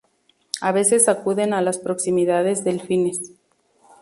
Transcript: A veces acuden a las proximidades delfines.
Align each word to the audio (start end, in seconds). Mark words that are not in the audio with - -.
A 0.61 0.71
veces 0.71 1.07
acuden 1.07 1.53
a 1.53 1.61
las 1.61 1.77
proximidades 1.77 2.63
delfines. 2.63 3.21